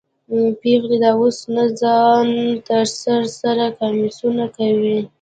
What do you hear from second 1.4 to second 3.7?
نه ځان ته سره سره